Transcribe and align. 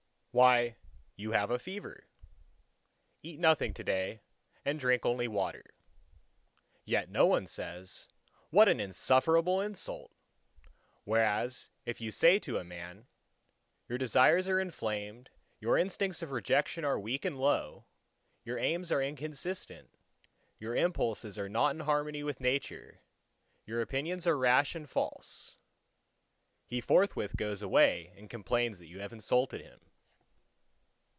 why, 0.33 0.77
you 1.17 1.33
have 1.33 1.51
a 1.51 1.59
fever. 1.59 2.07
Eat 3.21 3.37
nothing 3.37 3.73
to 3.73 3.83
day, 3.83 4.21
and 4.63 4.79
drink 4.79 5.05
only 5.05 5.27
water." 5.27 5.71
Yet 6.85 7.09
no 7.09 7.25
one 7.25 7.47
says, 7.47 8.07
"What 8.49 8.69
an 8.69 8.79
insufferable 8.79 9.59
insult!" 9.59 10.09
Whereas 11.03 11.69
if 11.85 11.99
you 11.99 12.11
say 12.11 12.39
to 12.39 12.57
a 12.59 12.63
man, 12.63 13.07
"Your 13.89 13.97
desires 13.97 14.47
are 14.47 14.61
inflamed, 14.61 15.29
your 15.59 15.77
instincts 15.77 16.21
of 16.21 16.31
rejection 16.31 16.85
are 16.85 16.97
weak 16.97 17.25
and 17.25 17.37
low, 17.37 17.83
your 18.45 18.57
aims 18.57 18.89
are 18.89 19.01
inconsistent, 19.03 19.89
your 20.59 20.77
impulses 20.77 21.37
are 21.37 21.49
not 21.49 21.71
in 21.75 21.81
harmony 21.81 22.23
with 22.23 22.39
Nature, 22.39 23.01
your 23.65 23.81
opinions 23.81 24.25
are 24.25 24.37
rash 24.37 24.75
and 24.75 24.89
false," 24.89 25.57
he 26.67 26.79
forthwith 26.79 27.35
goes 27.35 27.61
away 27.61 28.13
and 28.15 28.29
complains 28.29 28.79
that 28.79 28.87
you 28.87 29.01
have 29.01 29.11
insulted 29.11 29.59
him. 29.59 29.81